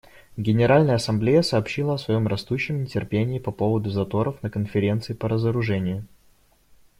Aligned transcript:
Генеральная 0.35 0.95
Ассамблея 0.95 1.43
сообщила 1.43 1.93
о 1.93 1.97
своем 1.99 2.25
растущем 2.27 2.81
нетерпении 2.81 3.37
по 3.37 3.51
поводу 3.51 3.91
заторов 3.91 4.41
на 4.41 4.49
Конференции 4.49 5.13
по 5.13 5.29
разоружению. 5.29 6.07